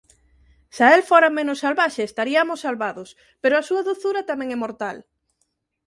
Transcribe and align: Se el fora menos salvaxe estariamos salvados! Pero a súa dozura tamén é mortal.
Se 0.75 0.85
el 0.95 1.01
fora 1.09 1.29
menos 1.37 1.61
salvaxe 1.63 2.01
estariamos 2.05 2.61
salvados! 2.65 3.09
Pero 3.41 3.55
a 3.57 3.65
súa 3.67 3.85
dozura 3.89 4.27
tamén 4.29 4.49
é 4.55 4.57
mortal. 4.63 4.97